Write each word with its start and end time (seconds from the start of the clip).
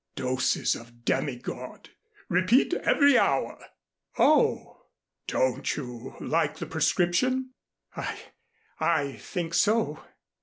"Doses 0.15 0.73
of 0.75 1.05
demigod. 1.05 1.91
Repeat 2.27 2.73
every 2.73 3.19
hour." 3.19 3.63
"Oh!" 4.17 4.87
"Don't 5.27 5.77
you 5.77 6.15
like 6.19 6.57
the 6.57 6.65
prescription?" 6.65 7.51
"I 7.95 8.19
I 8.79 9.17
think 9.17 9.53
so." 9.53 9.99